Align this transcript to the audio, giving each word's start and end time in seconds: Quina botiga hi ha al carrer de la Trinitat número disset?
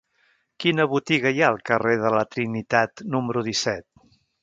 Quina 0.63 0.87
botiga 0.93 1.35
hi 1.37 1.43
ha 1.45 1.51
al 1.55 1.61
carrer 1.71 1.95
de 2.07 2.15
la 2.17 2.25
Trinitat 2.35 3.07
número 3.17 3.49
disset? 3.53 3.91